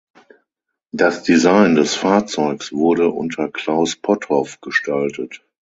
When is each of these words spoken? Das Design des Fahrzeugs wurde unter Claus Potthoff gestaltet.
Das 0.91 1.21
Design 1.21 1.75
des 1.75 1.93
Fahrzeugs 1.93 2.73
wurde 2.73 3.09
unter 3.09 3.49
Claus 3.49 3.95
Potthoff 3.97 4.59
gestaltet. 4.59 5.43